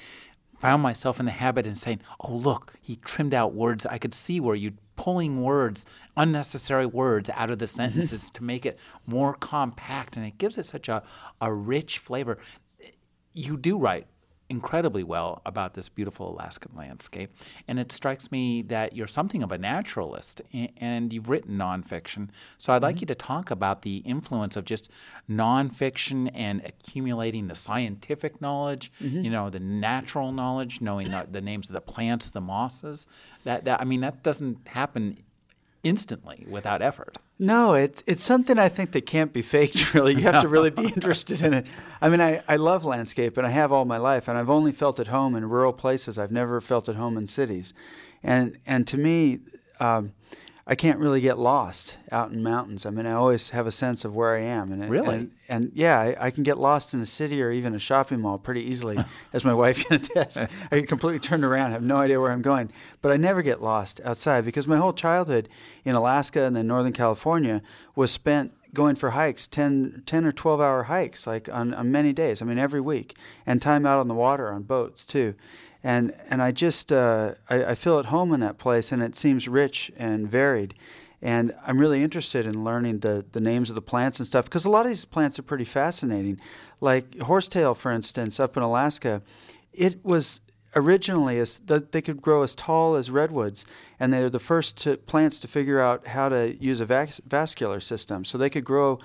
[0.58, 3.84] found myself in the habit of saying, "Oh, look, he trimmed out words.
[3.86, 5.84] I could see where you pulling words,
[6.16, 7.76] unnecessary words out of the mm-hmm.
[7.76, 11.02] sentences to make it more compact, and it gives it such a,
[11.40, 12.38] a rich flavor.
[13.32, 14.06] You do write
[14.52, 17.34] incredibly well about this beautiful Alaskan landscape.
[17.66, 20.42] And it strikes me that you're something of a naturalist
[20.76, 22.28] and you've written nonfiction.
[22.58, 23.04] So I'd like mm-hmm.
[23.04, 24.90] you to talk about the influence of just
[25.28, 29.22] nonfiction and accumulating the scientific knowledge, mm-hmm.
[29.22, 33.06] you know, the natural knowledge, knowing the, the names of the plants, the mosses.
[33.44, 35.16] That, that I mean, that doesn't happen
[35.82, 37.18] instantly without effort.
[37.38, 39.94] No, it's it's something I think that can't be faked.
[39.94, 41.66] Really, you have to really be interested in it.
[42.00, 44.72] I mean, I, I love landscape, and I have all my life, and I've only
[44.72, 46.18] felt at home in rural places.
[46.18, 47.74] I've never felt at home in cities,
[48.22, 49.40] and and to me.
[49.80, 50.12] Um,
[50.66, 52.86] I can't really get lost out in mountains.
[52.86, 54.70] I mean, I always have a sense of where I am.
[54.70, 57.74] And really, and, and yeah, I, I, can get lost in a city or even
[57.74, 58.96] a shopping mall pretty easily,
[59.32, 60.38] as my wife can attest.
[60.38, 62.70] I get completely turned around, have no idea where I'm going.
[63.00, 65.48] But I never get lost outside because my whole childhood
[65.84, 67.60] in Alaska and then Northern California
[67.96, 72.10] was spent going for hikes 10, 10 or 12 hour hikes like on, on many
[72.10, 75.34] days i mean every week and time out on the water on boats too
[75.84, 79.16] and and I just uh, I, I, feel at home in that place, and it
[79.16, 80.74] seems rich and varied.
[81.20, 84.64] And I'm really interested in learning the, the names of the plants and stuff because
[84.64, 86.40] a lot of these plants are pretty fascinating.
[86.80, 89.22] Like horsetail, for instance, up in Alaska,
[89.72, 90.40] it was
[90.74, 93.64] originally as they could grow as tall as redwoods,
[94.00, 97.78] and they're the first to, plants to figure out how to use a vas- vascular
[97.78, 98.24] system.
[98.24, 98.98] So they could grow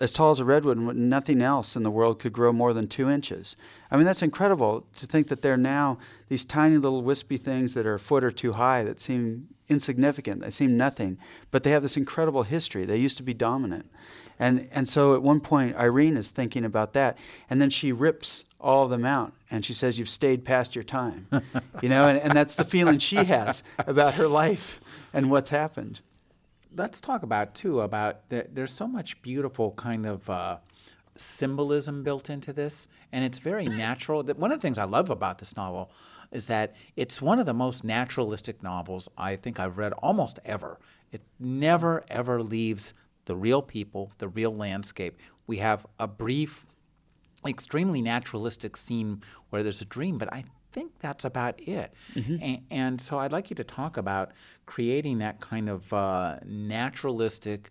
[0.00, 2.88] as tall as a redwood, and nothing else in the world could grow more than
[2.88, 3.56] two inches.
[3.90, 7.86] I mean, that's incredible to think that they're now these tiny little wispy things that
[7.86, 11.18] are a foot or two high that seem insignificant, they seem nothing,
[11.50, 12.84] but they have this incredible history.
[12.84, 13.90] They used to be dominant.
[14.38, 17.16] And, and so at one point, Irene is thinking about that,
[17.48, 20.84] and then she rips all of them out and she says, You've stayed past your
[20.84, 21.26] time.
[21.82, 24.80] you know, and, and that's the feeling she has about her life
[25.12, 26.00] and what's happened
[26.76, 30.58] let's talk about too about the, there's so much beautiful kind of uh,
[31.16, 34.22] symbolism built into this, and it's very natural.
[34.22, 35.90] That one of the things I love about this novel
[36.30, 40.78] is that it's one of the most naturalistic novels I think I've read almost ever.
[41.12, 45.18] It never ever leaves the real people, the real landscape.
[45.46, 46.66] We have a brief,
[47.46, 51.92] extremely naturalistic scene where there's a dream, but I think that's about it.
[52.14, 52.36] Mm-hmm.
[52.40, 54.32] And, and, so I'd like you to talk about
[54.70, 57.70] creating that kind of uh, naturalistic,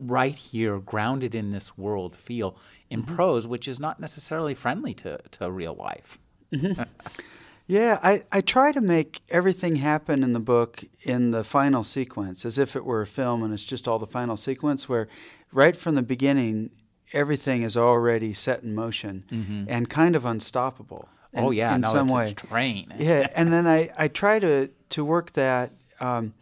[0.00, 2.56] right here, grounded in this world feel
[2.88, 3.14] in mm-hmm.
[3.14, 6.18] prose, which is not necessarily friendly to, to real life.
[6.50, 6.84] Mm-hmm.
[7.66, 12.46] yeah, I, I try to make everything happen in the book in the final sequence,
[12.46, 15.06] as if it were a film and it's just all the final sequence, where
[15.52, 16.70] right from the beginning,
[17.12, 19.64] everything is already set in motion mm-hmm.
[19.68, 21.10] and kind of unstoppable.
[21.34, 22.32] In, oh yeah, in no, some way.
[22.32, 22.90] train.
[22.96, 26.34] yeah, and then I, I try to to work that um,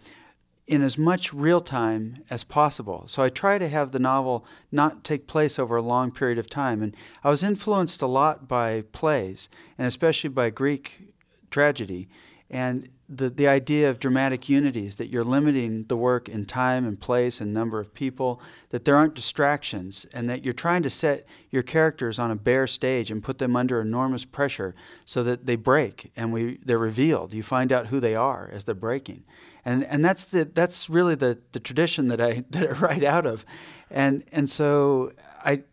[0.67, 3.05] in as much real time as possible.
[3.07, 6.51] So I try to have the novel not take place over a long period of
[6.51, 6.83] time.
[6.83, 11.15] And I was influenced a lot by plays, and especially by Greek
[11.51, 12.09] tragedy.
[12.49, 17.01] And the, the idea of dramatic unities, that you're limiting the work in time and
[17.01, 21.27] place and number of people, that there aren't distractions, and that you're trying to set
[21.51, 25.57] your characters on a bare stage and put them under enormous pressure so that they
[25.57, 27.33] break and we, they're revealed.
[27.33, 29.25] You find out who they are as they're breaking
[29.67, 33.27] and and that's the that's really the the tradition that I that I write out
[33.27, 33.45] of,
[33.91, 35.13] and and so
[35.45, 35.65] I.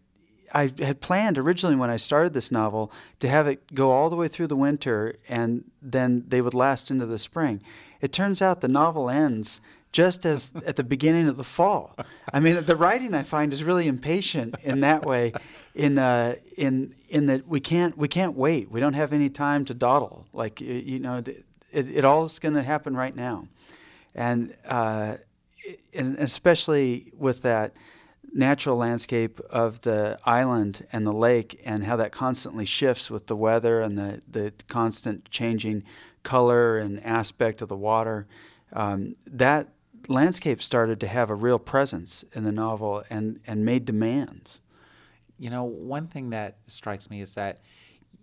[0.53, 4.15] I had planned originally when I started this novel to have it go all the
[4.15, 7.61] way through the winter and then they would last into the spring.
[8.01, 9.61] It turns out the novel ends
[9.91, 11.95] just as at the beginning of the fall.
[12.31, 15.33] I mean, the writing I find is really impatient in that way,
[15.73, 18.71] in uh, in in that we can't we can't wait.
[18.71, 20.25] We don't have any time to dawdle.
[20.33, 23.47] Like you know, it, it all is going to happen right now
[24.15, 25.15] and uh,
[25.93, 27.73] and especially with that
[28.33, 33.35] natural landscape of the island and the lake and how that constantly shifts with the
[33.35, 35.83] weather and the, the constant changing
[36.23, 38.25] color and aspect of the water.
[38.73, 39.69] Um, that
[40.07, 44.59] landscape started to have a real presence in the novel and, and made demands.
[45.37, 47.61] You know, one thing that strikes me is that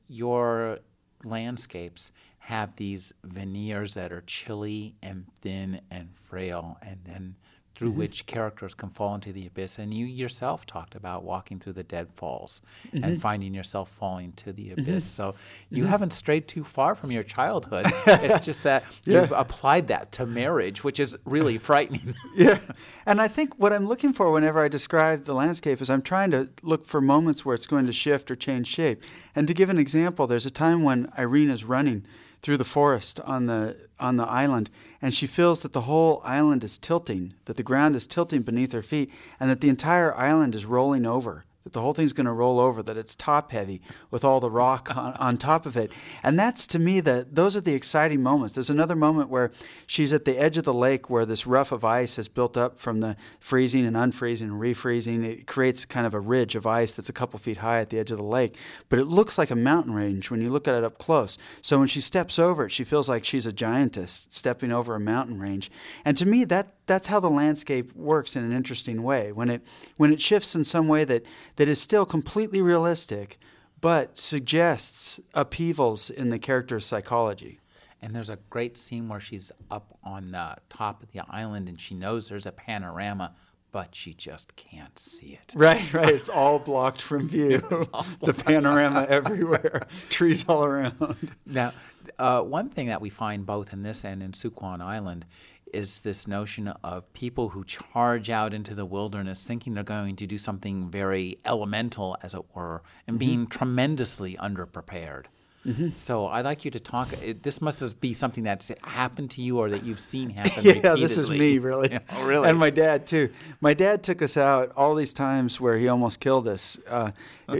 [0.08, 0.80] your
[1.24, 7.36] landscapes have these veneers that are chilly and thin and frail, and then
[7.80, 7.98] through mm-hmm.
[8.00, 9.78] which characters can fall into the abyss.
[9.78, 13.02] And you yourself talked about walking through the deadfalls mm-hmm.
[13.02, 14.82] and finding yourself falling to the mm-hmm.
[14.82, 15.06] abyss.
[15.06, 15.34] So
[15.70, 15.90] you mm-hmm.
[15.90, 17.86] haven't strayed too far from your childhood.
[18.06, 19.22] it's just that yeah.
[19.22, 22.14] you've applied that to marriage, which is really frightening.
[22.36, 22.58] yeah.
[23.06, 26.32] And I think what I'm looking for whenever I describe the landscape is I'm trying
[26.32, 29.02] to look for moments where it's going to shift or change shape.
[29.34, 32.04] And to give an example, there's a time when Irene is running
[32.42, 34.70] through the forest on the on the island
[35.02, 38.72] and she feels that the whole island is tilting that the ground is tilting beneath
[38.72, 42.26] her feet and that the entire island is rolling over that the whole thing's going
[42.26, 43.80] to roll over, that it's top heavy
[44.10, 45.92] with all the rock on, on, top of it.
[46.22, 48.54] And that's to me that those are the exciting moments.
[48.54, 49.52] There's another moment where
[49.86, 52.78] she's at the edge of the lake where this rough of ice has built up
[52.78, 55.24] from the freezing and unfreezing and refreezing.
[55.24, 57.98] It creates kind of a ridge of ice that's a couple feet high at the
[57.98, 58.56] edge of the lake,
[58.88, 61.38] but it looks like a mountain range when you look at it up close.
[61.60, 65.00] So when she steps over it, she feels like she's a giantess stepping over a
[65.00, 65.70] mountain range.
[66.04, 69.30] And to me, that that's how the landscape works in an interesting way.
[69.30, 69.62] When it
[69.96, 71.24] when it shifts in some way that
[71.54, 73.38] that is still completely realistic,
[73.80, 77.60] but suggests upheavals in the character's psychology.
[78.02, 81.80] And there's a great scene where she's up on the top of the island and
[81.80, 83.36] she knows there's a panorama,
[83.70, 85.52] but she just can't see it.
[85.54, 86.08] Right, right.
[86.08, 87.58] It's all blocked from view.
[88.20, 91.30] the panorama everywhere, trees all around.
[91.46, 91.72] Now,
[92.18, 95.24] uh, one thing that we find both in this and in Sukkwan Island
[95.72, 100.26] is this notion of people who charge out into the wilderness thinking they're going to
[100.26, 103.18] do something very elemental, as it were, and mm-hmm.
[103.18, 105.24] being tremendously underprepared.
[105.66, 105.88] Mm-hmm.
[105.94, 107.12] So I'd like you to talk.
[107.12, 110.64] It, this must be something that's happened to you or that you've seen happen.
[110.64, 111.02] yeah, repeatedly.
[111.02, 111.98] this is me, really.
[112.10, 112.48] oh, really?
[112.48, 113.30] And my dad too.
[113.60, 116.78] My dad took us out all these times where he almost killed us.
[116.88, 117.10] Uh,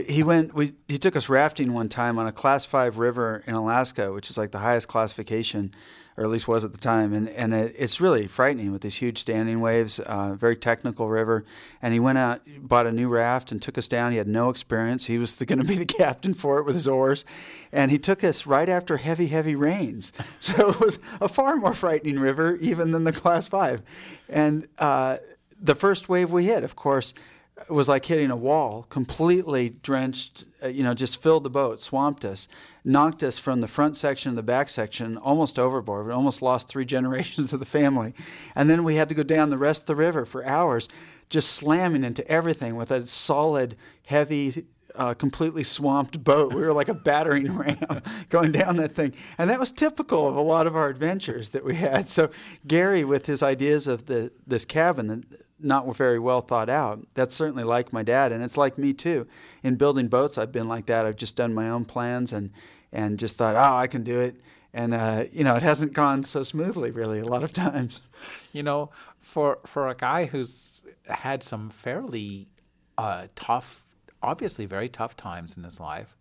[0.07, 0.55] he went.
[0.55, 4.31] We, he took us rafting one time on a Class Five river in Alaska, which
[4.31, 5.73] is like the highest classification
[6.17, 7.13] or at least was at the time.
[7.13, 9.99] And and it, it's really frightening with these huge standing waves.
[9.99, 11.45] Uh, very technical river.
[11.81, 14.11] And he went out, bought a new raft, and took us down.
[14.11, 15.05] He had no experience.
[15.05, 17.25] He was going to be the captain for it with his oars,
[17.71, 20.13] and he took us right after heavy, heavy rains.
[20.39, 23.83] So it was a far more frightening river even than the Class Five.
[24.27, 25.17] And uh,
[25.61, 27.13] the first wave we hit, of course
[27.61, 31.79] it was like hitting a wall, completely drenched, uh, you know, just filled the boat,
[31.79, 32.47] swamped us,
[32.83, 36.07] knocked us from the front section to the back section almost overboard.
[36.07, 38.13] We almost lost three generations of the family.
[38.55, 40.87] And then we had to go down the rest of the river for hours,
[41.29, 46.53] just slamming into everything with a solid, heavy, uh, completely swamped boat.
[46.53, 49.13] We were like a battering ram going down that thing.
[49.37, 52.09] And that was typical of a lot of our adventures that we had.
[52.09, 52.29] So
[52.67, 55.25] Gary, with his ideas of the this cabin,
[55.63, 57.05] not very well thought out.
[57.13, 59.27] That's certainly like my dad, and it's like me too.
[59.63, 61.05] In building boats, I've been like that.
[61.05, 62.51] I've just done my own plans and
[62.91, 64.35] and just thought, oh, I can do it.
[64.73, 68.01] And uh, you know, it hasn't gone so smoothly, really, a lot of times.
[68.53, 68.89] You know,
[69.21, 72.49] for for a guy who's had some fairly
[72.97, 73.85] uh, tough,
[74.21, 76.17] obviously very tough times in his life,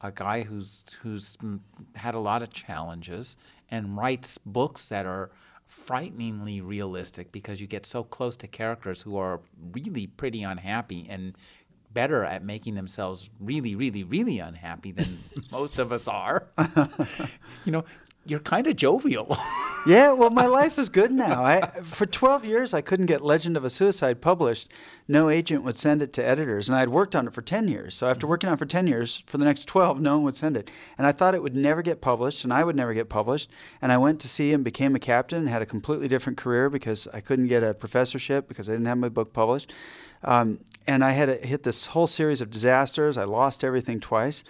[0.00, 1.36] a guy who's who's
[1.96, 3.36] had a lot of challenges
[3.70, 5.30] and writes books that are
[5.66, 9.40] frighteningly realistic because you get so close to characters who are
[9.72, 11.36] really pretty unhappy and
[11.92, 16.48] better at making themselves really, really, really unhappy than most of us are.
[17.64, 17.84] you know,
[18.26, 19.36] you're kind of jovial.
[19.86, 21.44] yeah, well, my life is good now.
[21.44, 24.70] I, for 12 years, I couldn't get Legend of a Suicide published.
[25.06, 27.68] No agent would send it to editors, and I had worked on it for 10
[27.68, 27.94] years.
[27.94, 30.36] So after working on it for 10 years, for the next 12, no one would
[30.36, 30.70] send it.
[30.96, 33.50] And I thought it would never get published, and I would never get published.
[33.82, 36.70] And I went to sea and became a captain, and had a completely different career
[36.70, 39.72] because I couldn't get a professorship because I didn't have my book published.
[40.22, 43.16] Um, and I had hit this whole series of disasters.
[43.16, 44.44] I lost everything twice.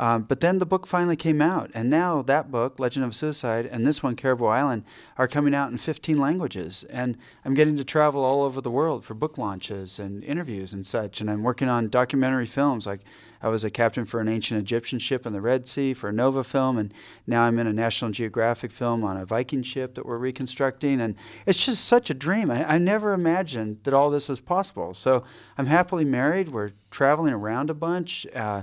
[0.00, 3.66] Um, but then the book finally came out, and now that book, Legend of Suicide,
[3.66, 4.84] and this one, Caribou Island,
[5.18, 6.86] are coming out in 15 languages.
[6.88, 10.86] And I'm getting to travel all over the world for book launches and interviews and
[10.86, 11.20] such.
[11.20, 12.86] And I'm working on documentary films.
[12.86, 13.02] Like
[13.42, 16.14] I was a captain for an ancient Egyptian ship in the Red Sea for a
[16.14, 16.94] Nova film, and
[17.26, 20.98] now I'm in a National Geographic film on a Viking ship that we're reconstructing.
[20.98, 22.50] And it's just such a dream.
[22.50, 24.94] I, I never imagined that all this was possible.
[24.94, 25.24] So
[25.58, 26.48] I'm happily married.
[26.48, 28.26] We're traveling around a bunch.
[28.34, 28.62] Uh,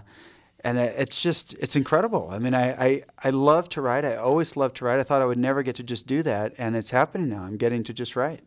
[0.61, 2.29] and it's just it's incredible.
[2.31, 4.05] I mean, I, I I love to write.
[4.05, 4.99] I always loved to write.
[4.99, 7.43] I thought I would never get to just do that, and it's happening now.
[7.43, 8.41] I'm getting to just write.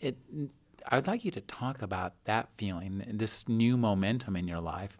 [0.00, 0.16] It.
[0.88, 4.98] I'd like you to talk about that feeling, this new momentum in your life,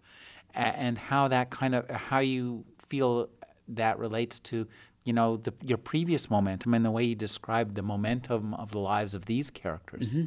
[0.55, 3.29] and how that kind of how you feel
[3.69, 4.69] that relates to
[5.05, 8.79] you know the, your previous momentum and the way you described the momentum of the
[8.79, 10.15] lives of these characters.
[10.15, 10.27] Mm-hmm.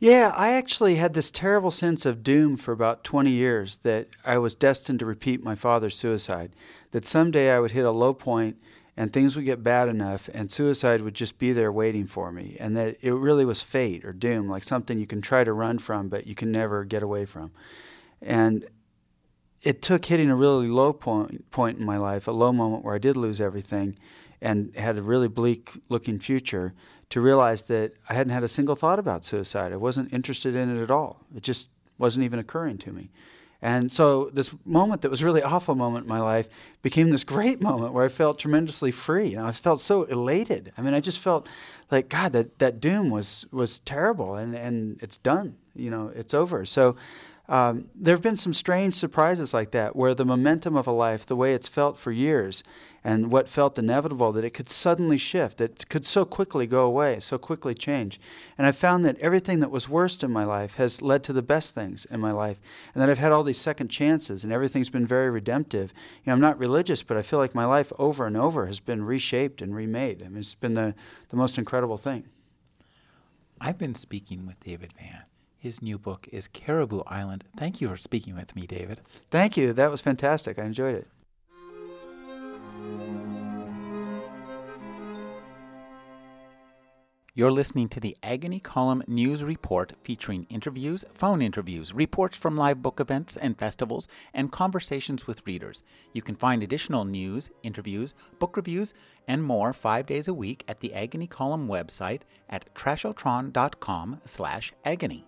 [0.00, 4.38] Yeah, I actually had this terrible sense of doom for about 20 years that I
[4.38, 6.54] was destined to repeat my father's suicide,
[6.92, 8.58] that someday I would hit a low point
[8.96, 12.56] and things would get bad enough and suicide would just be there waiting for me,
[12.60, 15.78] and that it really was fate or doom, like something you can try to run
[15.78, 17.50] from but you can never get away from.
[18.22, 18.66] And
[19.62, 22.94] it took hitting a really low point, point in my life, a low moment where
[22.94, 23.98] I did lose everything
[24.40, 26.72] and had a really bleak looking future
[27.10, 29.72] to realize that I hadn't had a single thought about suicide.
[29.72, 31.24] I wasn't interested in it at all.
[31.34, 33.10] It just wasn't even occurring to me.
[33.60, 36.48] And so this moment that was really awful moment in my life
[36.80, 39.34] became this great moment where I felt tremendously free.
[39.34, 40.72] And I felt so elated.
[40.78, 41.48] I mean, I just felt
[41.90, 45.56] like, God, that, that doom was, was terrible and, and it's done.
[45.74, 46.64] You know, it's over.
[46.64, 46.94] So
[47.48, 51.24] um, there have been some strange surprises like that where the momentum of a life,
[51.24, 52.62] the way it's felt for years,
[53.02, 57.20] and what felt inevitable, that it could suddenly shift, it could so quickly go away,
[57.20, 58.20] so quickly change.
[58.58, 61.40] And I've found that everything that was worst in my life has led to the
[61.40, 62.60] best things in my life,
[62.92, 65.92] and that I've had all these second chances, and everything's been very redemptive.
[66.24, 68.80] You know, I'm not religious, but I feel like my life over and over has
[68.80, 70.22] been reshaped and remade.
[70.22, 70.94] I mean, it's been the,
[71.30, 72.24] the most incredible thing.
[73.58, 75.22] I've been speaking with David Vann.
[75.58, 77.44] His new book is Caribou Island.
[77.56, 79.00] Thank you for speaking with me, David.
[79.30, 79.72] Thank you.
[79.72, 80.58] That was fantastic.
[80.58, 81.08] I enjoyed it.
[87.38, 92.82] You're listening to the Agony Column News Report featuring interviews, phone interviews, reports from live
[92.82, 95.84] book events and festivals, and conversations with readers.
[96.12, 98.92] You can find additional news, interviews, book reviews,
[99.28, 105.27] and more five days a week at the Agony Column website at trashotron.com slash agony.